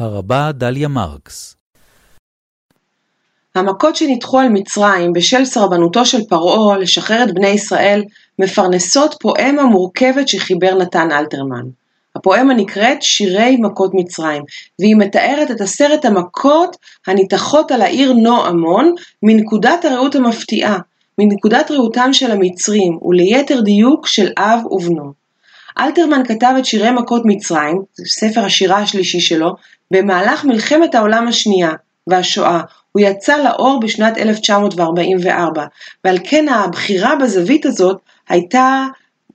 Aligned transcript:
הרבה 0.00 0.52
דליה 0.52 0.88
מרקס 0.88 1.56
המכות 3.54 3.96
שניתחו 3.96 4.38
על 4.38 4.48
מצרים 4.48 5.12
בשל 5.12 5.44
סרבנותו 5.44 6.06
של 6.06 6.24
פרעה 6.28 6.78
לשחרר 6.78 7.24
את 7.24 7.34
בני 7.34 7.48
ישראל 7.48 8.02
מפרנסות 8.38 9.16
פואמה 9.20 9.64
מורכבת 9.64 10.28
שחיבר 10.28 10.74
נתן 10.74 11.12
אלתרמן. 11.12 11.64
הפואמה 12.16 12.54
נקראת 12.54 13.02
שירי 13.02 13.56
מכות 13.60 13.90
מצרים, 13.94 14.42
והיא 14.78 14.96
מתארת 14.96 15.50
את 15.50 15.60
עשרת 15.60 16.04
המכות 16.04 16.76
הניתחות 17.06 17.72
על 17.72 17.82
העיר 17.82 18.12
נו 18.12 18.44
עמון 18.44 18.94
מנקודת 19.22 19.84
הראות 19.84 20.14
המפתיעה, 20.14 20.78
מנקודת 21.18 21.70
ראותם 21.70 22.12
של 22.12 22.30
המצרים, 22.30 22.98
וליתר 23.02 23.60
דיוק 23.60 24.06
של 24.06 24.28
אב 24.38 24.60
ובנו. 24.70 25.19
אלתרמן 25.78 26.22
כתב 26.24 26.54
את 26.58 26.64
שירי 26.64 26.90
מכות 26.90 27.22
מצרים, 27.24 27.82
ספר 28.06 28.44
השירה 28.44 28.78
השלישי 28.78 29.20
שלו, 29.20 29.54
במהלך 29.90 30.44
מלחמת 30.44 30.94
העולם 30.94 31.28
השנייה 31.28 31.70
והשואה. 32.06 32.60
הוא 32.92 33.02
יצא 33.02 33.36
לאור 33.36 33.80
בשנת 33.80 34.18
1944, 34.18 35.64
ועל 36.04 36.18
כן 36.24 36.48
הבחירה 36.48 37.16
בזווית 37.16 37.66
הזאת 37.66 37.98
הייתה 38.28 38.86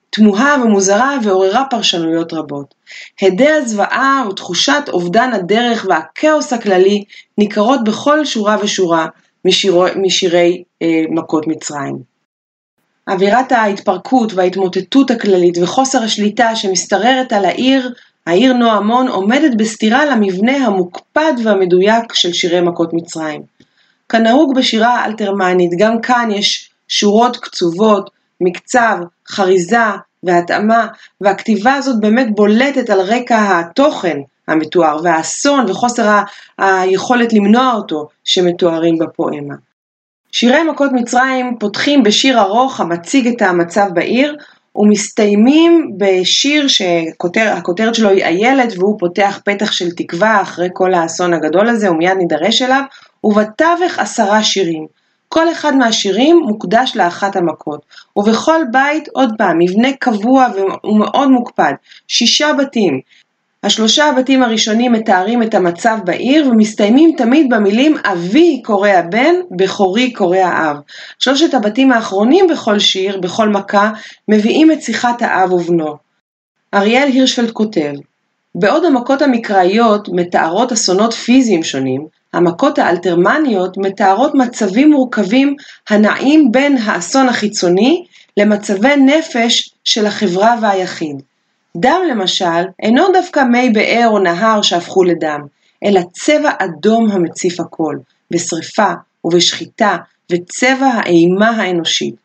תמוהה 0.09 0.63
ומוזרה 0.63 1.17
ועוררה 1.23 1.63
פרשנויות 1.69 2.33
רבות. 2.33 2.75
הדי 3.21 3.49
הזוועה 3.49 4.23
ותחושת 4.29 4.83
אובדן 4.87 5.33
הדרך 5.33 5.85
והכאוס 5.89 6.53
הכללי 6.53 7.03
ניכרות 7.37 7.83
בכל 7.83 8.25
שורה 8.25 8.57
ושורה 8.61 9.07
משירו, 9.45 9.85
משירי 9.95 10.63
אה, 10.81 11.03
מכות 11.09 11.47
מצרים. 11.47 12.14
אווירת 13.07 13.51
ההתפרקות 13.51 14.33
וההתמוטטות 14.33 15.11
הכללית 15.11 15.57
וחוסר 15.61 16.03
השליטה 16.03 16.55
שמשתררת 16.55 17.33
על 17.33 17.45
העיר, 17.45 17.93
העיר 18.27 18.53
נועמון 18.53 19.07
עומדת 19.07 19.55
בסתירה 19.57 20.05
למבנה 20.05 20.57
המוקפד 20.57 21.33
והמדויק 21.43 22.13
של 22.13 22.33
שירי 22.33 22.61
מכות 22.61 22.93
מצרים. 22.93 23.41
כנהוג 24.09 24.55
בשירה 24.55 24.99
האלתרמנית, 24.99 25.71
גם 25.79 26.01
כאן 26.01 26.29
יש 26.31 26.71
שורות 26.87 27.37
קצובות, 27.37 28.09
מקצב, 28.41 28.97
חריזה 29.27 29.77
והתאמה, 30.23 30.87
והכתיבה 31.21 31.73
הזאת 31.73 31.99
באמת 31.99 32.27
בולטת 32.35 32.89
על 32.89 33.01
רקע 33.01 33.59
התוכן 33.59 34.17
המתואר, 34.47 34.97
והאסון 35.03 35.65
וחוסר 35.69 36.19
היכולת 36.57 37.33
למנוע 37.33 37.73
אותו 37.75 38.07
שמתוארים 38.23 38.97
בפואמה. 38.97 39.55
שירי 40.37 40.63
מכות 40.63 40.91
מצרים 40.93 41.55
פותחים 41.59 42.03
בשיר 42.03 42.41
ארוך 42.41 42.79
המציג 42.79 43.27
את 43.27 43.41
המצב 43.41 43.87
בעיר, 43.93 44.35
ומסתיימים 44.75 45.91
בשיר 45.97 46.67
שהכותרת 46.67 47.95
שלו 47.95 48.09
היא 48.09 48.23
איילת, 48.23 48.73
והוא 48.77 48.99
פותח 48.99 49.39
פתח 49.45 49.71
של 49.71 49.91
תקווה 49.91 50.41
אחרי 50.41 50.67
כל 50.73 50.93
האסון 50.93 51.33
הגדול 51.33 51.69
הזה, 51.69 51.91
ומיד 51.91 52.17
נידרש 52.17 52.61
אליו, 52.61 52.81
ובתווך 53.23 53.99
עשרה 53.99 54.43
שירים. 54.43 54.85
כל 55.29 55.51
אחד 55.51 55.75
מהשירים 55.75 56.39
מוקדש 56.47 56.95
לאחת 56.95 57.35
המכות, 57.35 57.81
ובכל 58.15 58.61
בית 58.71 59.07
עוד 59.13 59.29
פעם 59.37 59.59
מבנה 59.59 59.93
קבוע 59.99 60.47
ומאוד 60.83 61.29
מוקפד, 61.29 61.73
שישה 62.07 62.53
בתים. 62.53 62.99
השלושה 63.65 64.09
הבתים 64.09 64.43
הראשונים 64.43 64.91
מתארים 64.91 65.43
את 65.43 65.53
המצב 65.53 65.97
בעיר 66.03 66.47
ומסתיימים 66.47 67.11
תמיד 67.17 67.53
במילים 67.53 67.97
אבי 68.11 68.61
קורא 68.65 68.89
הבן, 68.89 69.33
בכורי 69.51 70.11
קורא 70.11 70.37
האב. 70.37 70.77
שלושת 71.19 71.53
הבתים 71.53 71.91
האחרונים 71.91 72.47
בכל 72.47 72.79
שיר, 72.79 73.19
בכל 73.19 73.49
מכה, 73.49 73.91
מביאים 74.27 74.71
את 74.71 74.81
שיחת 74.81 75.21
האב 75.21 75.53
ובנו. 75.53 75.95
אריאל 76.73 77.07
הירשפלד 77.07 77.51
כותב 77.51 77.93
בעוד 78.55 78.85
המכות 78.85 79.21
המקראיות 79.21 80.09
מתארות 80.11 80.71
אסונות 80.71 81.13
פיזיים 81.13 81.63
שונים, 81.63 82.07
המכות 82.33 82.79
האלתרמניות 82.79 83.77
מתארות 83.77 84.35
מצבים 84.35 84.91
מורכבים 84.91 85.55
הנעים 85.89 86.51
בין 86.51 86.77
האסון 86.77 87.29
החיצוני 87.29 88.05
למצבי 88.37 88.95
נפש 88.95 89.69
של 89.83 90.05
החברה 90.05 90.55
והיחיד. 90.61 91.21
דם 91.75 92.01
למשל 92.11 92.63
אינו 92.79 93.11
דווקא 93.13 93.39
מי 93.39 93.69
באר 93.69 94.07
או 94.07 94.19
נהר 94.19 94.61
שהפכו 94.61 95.03
לדם, 95.03 95.39
אלא 95.85 96.01
צבע 96.11 96.49
אדום 96.59 97.11
המציף 97.11 97.59
הכל, 97.59 97.95
בשריפה 98.31 98.91
ובשחיטה 99.25 99.97
וצבע 100.31 100.85
האימה 100.85 101.49
האנושית. 101.49 102.15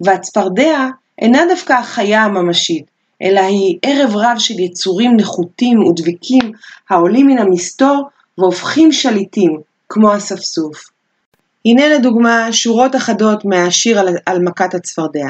והצפרדע 0.00 0.86
אינה 1.18 1.42
דווקא 1.48 1.72
החיה 1.72 2.22
הממשית, 2.22 2.84
אלא 3.22 3.40
היא 3.40 3.78
ערב 3.82 4.16
רב 4.16 4.38
של 4.38 4.60
יצורים 4.60 5.16
נחותים 5.16 5.78
ודביקים 5.78 6.52
העולים 6.90 7.26
מן 7.26 7.38
המסתור 7.38 8.08
והופכים 8.38 8.92
שליטים, 8.92 9.60
כמו 9.88 10.16
אספסוף. 10.16 10.90
הנה 11.64 11.88
לדוגמה 11.88 12.52
שורות 12.52 12.96
אחדות 12.96 13.44
מהשיר 13.44 13.98
על, 13.98 14.08
על 14.26 14.38
מכת 14.42 14.74
הצפרדע. 14.74 15.26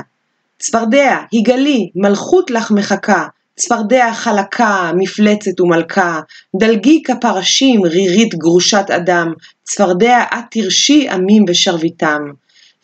צפרדע, 0.58 1.16
היגלי, 1.32 1.90
מלכות 1.94 2.50
לך 2.50 2.70
מחכה, 2.70 3.26
צפרדע 3.56 4.12
חלקה, 4.12 4.90
מפלצת 4.96 5.60
ומלכה, 5.60 6.20
דלגי 6.56 7.02
כפרשים, 7.02 7.82
רירית 7.84 8.34
גרושת 8.34 8.90
אדם, 8.90 9.32
צפרדע 9.62 10.22
את 10.34 10.44
תרשי 10.50 11.08
עמים 11.08 11.44
בשרביטם. 11.44 12.20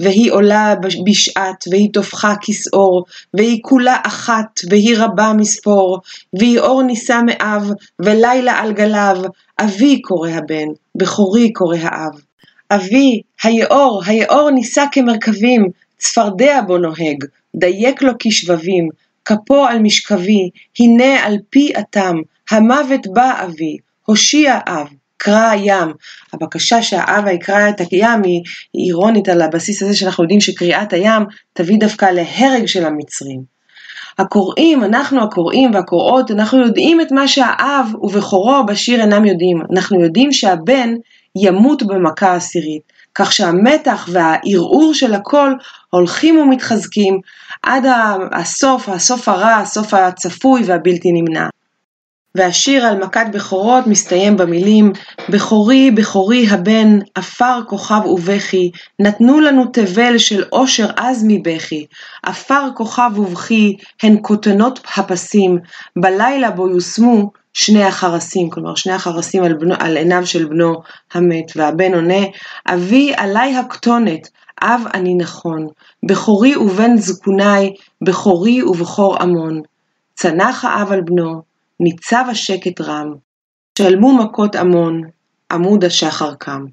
והיא 0.00 0.32
עולה 0.32 0.74
בשעת, 1.06 1.64
והיא 1.70 1.88
טופחה 1.92 2.34
כסאור, 2.42 3.04
והיא 3.34 3.58
כולה 3.62 3.96
אחת, 4.06 4.60
והיא 4.70 4.96
רבה 4.98 5.32
מספור, 5.36 6.00
והיא 6.38 6.58
אור 6.58 6.82
נישא 6.82 7.20
מאב, 7.26 7.70
ולילה 7.98 8.52
על 8.52 8.72
גליו, 8.72 9.16
אבי 9.60 10.00
קורא 10.00 10.30
הבן, 10.30 10.66
בכורי 10.94 11.52
קורא 11.52 11.76
האב. 11.80 12.20
אבי, 12.70 13.20
היאור, 13.42 14.02
היאור 14.06 14.50
נישא 14.50 14.84
כמרכבים, 14.92 15.66
צפרדע 15.98 16.60
בו 16.66 16.78
נוהג, 16.78 17.24
דייק 17.56 18.02
לו 18.02 18.12
כשבבים, 18.18 18.88
כפו 19.24 19.66
על 19.66 19.78
משכבי, 19.78 20.50
הנה 20.80 21.24
על 21.24 21.36
פי 21.50 21.72
אתם, 21.78 22.16
המוות 22.50 23.06
בא 23.06 23.44
אבי, 23.44 23.76
הושיע 24.06 24.58
אב, 24.66 24.86
קרא 25.16 25.50
הים. 25.50 25.92
הבקשה 26.32 26.82
שהאבא 26.82 27.30
יקרא 27.30 27.68
את 27.68 27.80
הים 27.90 28.22
היא 28.22 28.42
אירונית 28.86 29.28
על 29.28 29.42
הבסיס 29.42 29.82
הזה 29.82 29.96
שאנחנו 29.96 30.24
יודעים 30.24 30.40
שקריאת 30.40 30.92
הים 30.92 31.22
תביא 31.52 31.76
דווקא 31.80 32.04
להרג 32.04 32.66
של 32.66 32.84
המצרים. 32.84 33.52
הקוראים, 34.18 34.84
אנחנו 34.84 35.22
הקוראים 35.22 35.74
והקוראות, 35.74 36.30
אנחנו 36.30 36.58
יודעים 36.58 37.00
את 37.00 37.12
מה 37.12 37.28
שהאב 37.28 37.86
ובכורו 38.02 38.66
בשיר 38.66 39.00
אינם 39.00 39.24
יודעים. 39.24 39.62
אנחנו 39.72 40.00
יודעים 40.00 40.32
שהבן 40.32 40.94
ימות 41.36 41.82
במכה 41.82 42.34
עשירית, 42.34 42.82
כך 43.14 43.32
שהמתח 43.32 44.08
והערעור 44.12 44.94
של 44.94 45.14
הכל 45.14 45.52
הולכים 45.90 46.38
ומתחזקים 46.38 47.20
עד 47.62 47.86
הסוף, 48.32 48.88
הסוף 48.88 49.28
הרע, 49.28 49.56
הסוף 49.56 49.94
הצפוי 49.94 50.62
והבלתי 50.66 51.12
נמנע. 51.12 51.48
והשיר 52.34 52.86
על 52.86 52.98
מכת 53.04 53.26
בכורות 53.32 53.86
מסתיים 53.86 54.36
במילים 54.36 54.92
בכורי 55.28 55.90
בכורי 55.90 56.48
הבן 56.50 56.98
עפר 57.14 57.60
כוכב 57.66 58.06
ובכי 58.06 58.70
נתנו 58.98 59.40
לנו 59.40 59.64
תבל 59.72 60.18
של 60.18 60.44
עושר 60.50 60.90
עז 60.96 61.24
מבכי 61.28 61.86
עפר 62.22 62.68
כוכב 62.74 63.10
ובכי 63.16 63.76
הן 64.02 64.16
קוטנות 64.16 64.80
הפסים 64.96 65.58
בלילה 65.96 66.50
בו 66.50 66.68
יושמו 66.68 67.30
שני 67.52 67.84
החרסים 67.84 68.50
כלומר 68.50 68.74
שני 68.74 68.92
החרסים 68.92 69.44
על, 69.44 69.54
בנו, 69.54 69.74
על 69.78 69.96
עיניו 69.96 70.26
של 70.26 70.44
בנו 70.44 70.74
המת 71.14 71.52
והבן 71.56 71.94
עונה 71.94 72.24
אבי 72.66 73.12
עלי 73.16 73.56
הכתונת 73.56 74.28
אב 74.62 74.80
אני 74.94 75.14
נכון 75.14 75.66
בכורי 76.06 76.56
ובן 76.56 76.96
זקוני 76.96 77.74
בכורי 78.02 78.62
ובכור 78.62 79.16
עמון 79.22 79.60
צנח 80.14 80.64
האב 80.64 80.92
על 80.92 81.00
בנו 81.00 81.51
ניצב 81.82 82.24
השקט 82.30 82.80
רם, 82.80 83.14
שלמו 83.78 84.16
מכות 84.18 84.56
עמון, 84.56 85.02
עמוד 85.52 85.84
השחר 85.84 86.34
קם. 86.34 86.64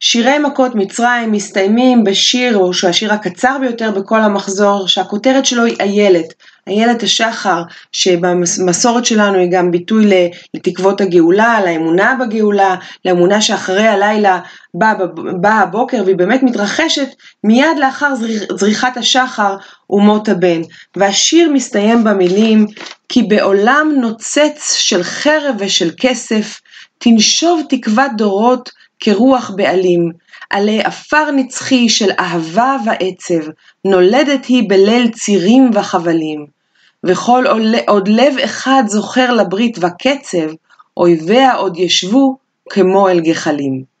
שירי 0.00 0.38
מכות 0.38 0.74
מצרים 0.74 1.32
מסתיימים 1.32 2.04
בשיר, 2.04 2.56
או 2.56 2.74
שהוא 2.74 2.90
השיר 2.90 3.12
הקצר 3.12 3.56
ביותר 3.60 3.90
בכל 3.90 4.20
המחזור, 4.20 4.88
שהכותרת 4.88 5.46
שלו 5.46 5.64
היא 5.64 5.76
איילת, 5.80 6.34
איילת 6.68 7.02
השחר, 7.02 7.62
שבמסורת 7.92 9.04
שלנו 9.04 9.38
היא 9.38 9.50
גם 9.50 9.70
ביטוי 9.70 10.10
לתקוות 10.54 11.00
הגאולה, 11.00 11.60
לאמונה 11.64 12.16
בגאולה, 12.20 12.76
לאמונה 13.04 13.40
שאחרי 13.40 13.86
הלילה 13.86 14.40
בא, 14.74 14.94
בא 15.40 15.50
הבוקר, 15.50 16.02
והיא 16.04 16.16
באמת 16.16 16.42
מתרחשת 16.42 17.08
מיד 17.44 17.78
לאחר 17.78 18.14
זריחת 18.58 18.96
השחר 18.96 19.56
ומות 19.90 20.28
הבן. 20.28 20.60
והשיר 20.96 21.50
מסתיים 21.50 22.04
במילים, 22.04 22.66
כי 23.08 23.22
בעולם 23.22 23.92
נוצץ 24.00 24.72
של 24.72 25.02
חרב 25.02 25.56
ושל 25.58 25.90
כסף, 26.00 26.60
תנשוב 26.98 27.62
תקוות 27.68 28.10
דורות 28.16 28.70
כרוח 29.00 29.50
בעלים, 29.56 30.10
עלי 30.50 30.80
עפר 30.82 31.30
נצחי 31.30 31.88
של 31.88 32.10
אהבה 32.18 32.76
ועצב, 32.86 33.50
נולדת 33.84 34.44
היא 34.44 34.68
בליל 34.68 35.08
צירים 35.08 35.70
וחבלים. 35.74 36.57
וכל 37.06 37.44
עוד 37.88 38.08
לב 38.08 38.34
אחד 38.44 38.82
זוכר 38.86 39.32
לברית 39.32 39.78
וקצב, 39.78 40.54
אויביה 40.96 41.54
עוד 41.54 41.76
ישבו 41.76 42.36
כמו 42.70 43.08
אל 43.08 43.20
גחלים. 43.20 43.97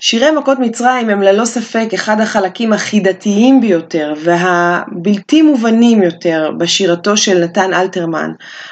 שירי 0.00 0.30
מכות 0.30 0.58
מצרים 0.58 1.10
הם 1.10 1.22
ללא 1.22 1.44
ספק 1.44 1.88
אחד 1.94 2.20
החלקים 2.20 2.72
החידתיים 2.72 3.60
ביותר 3.60 4.14
והבלתי 4.24 5.42
מובנים 5.42 6.02
יותר 6.02 6.50
בשירתו 6.58 7.16
של 7.16 7.44
נתן 7.44 7.74
אלתרמן, 7.74 8.30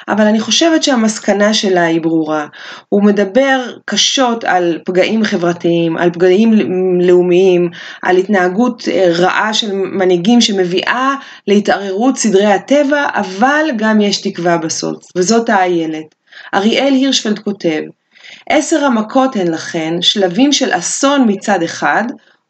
אבל 0.08 0.24
אני 0.24 0.40
חושבת 0.40 0.82
שהמסקנה 0.82 1.54
שלה 1.54 1.84
היא 1.84 2.00
ברורה. 2.00 2.46
הוא 2.88 3.02
מדבר 3.02 3.76
קשות 3.84 4.44
על 4.44 4.78
פגעים 4.84 5.24
חברתיים, 5.24 5.96
על 5.96 6.10
פגעים 6.10 6.52
לאומיים, 7.00 7.70
על 8.02 8.16
התנהגות 8.16 8.88
אה, 8.88 9.08
רעה 9.18 9.54
של 9.54 9.72
מנהיגים 9.72 10.40
שמביאה 10.40 11.14
להתערערות 11.46 12.18
סדרי 12.18 12.46
הטבע, 12.46 13.06
אבל 13.14 13.66
גם 13.76 14.00
יש 14.00 14.20
תקווה 14.20 14.58
בסוף, 14.58 15.04
וזאת 15.16 15.48
האיילת. 15.48 16.14
אריאל 16.54 16.92
הירשפלד 16.92 17.38
כותב, 17.38 17.82
עשר 18.48 18.84
המכות 18.84 19.36
הן 19.36 19.48
לכן 19.48 19.94
שלבים 20.00 20.52
של 20.52 20.78
אסון 20.78 21.24
מצד 21.28 21.62
אחד, 21.62 22.04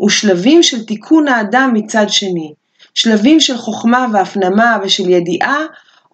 ושלבים 0.06 0.62
של 0.62 0.84
תיקון 0.84 1.28
האדם 1.28 1.70
מצד 1.74 2.06
שני, 2.08 2.52
שלבים 2.94 3.40
של 3.40 3.56
חוכמה 3.56 4.06
והפנמה 4.12 4.76
ושל 4.82 5.08
ידיעה 5.08 5.58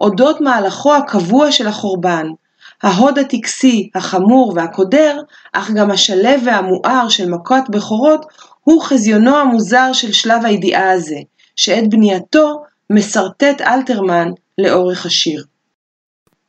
אודות 0.00 0.40
מהלכו 0.40 0.94
הקבוע 0.94 1.52
של 1.52 1.66
החורבן. 1.66 2.26
ההוד 2.82 3.18
הטקסי, 3.18 3.90
החמור 3.94 4.52
והקודר, 4.56 5.20
אך 5.52 5.70
גם 5.70 5.90
השלו 5.90 6.44
והמואר 6.44 7.08
של 7.08 7.30
מכות 7.30 7.70
בכורות, 7.70 8.26
הוא 8.64 8.82
חזיונו 8.82 9.36
המוזר 9.36 9.92
של 9.92 10.12
שלב 10.12 10.44
הידיעה 10.44 10.92
הזה, 10.92 11.16
שאת 11.56 11.90
בנייתו 11.90 12.62
מסרטט 12.90 13.60
אלתרמן 13.60 14.28
לאורך 14.58 15.06
השיר. 15.06 15.44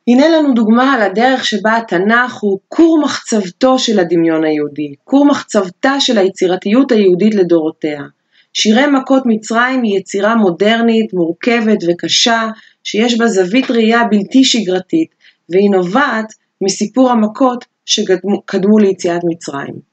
הנה 0.08 0.30
לנו 0.30 0.54
דוגמה 0.54 0.94
על 0.94 1.02
הדרך 1.02 1.46
שבה 1.46 1.78
התנ"ך 1.78 2.34
הוא 2.42 2.60
כור 2.68 3.02
מחצבתו 3.04 3.80
של 3.80 4.00
הדמיון 4.00 4.44
היהודי, 4.44 4.94
כור 5.04 5.26
מחצבתה 5.26 6.00
של 6.00 6.18
היצירתיות 6.18 6.92
היהודית 6.92 7.36
לדורותיה. 7.36 8.02
שירי 8.54 8.88
מכות 8.88 9.24
מצרים 9.26 9.84
היא 9.84 10.00
יצירה 10.00 10.36
מודרנית, 10.36 11.14
מורכבת 11.14 11.78
וקשה, 11.88 12.50
שיש 12.84 13.18
בה 13.18 13.28
זווית 13.28 13.72
ראייה 13.72 14.04
בלתי 14.04 14.44
שגרתית, 14.44 15.16
והיא 15.50 15.72
נובעת 15.72 16.34
מסיפור 16.62 17.12
המכות 17.12 17.66
שקדמו 17.86 18.80
ליציאת 18.80 19.22
מצרים. 19.30 19.91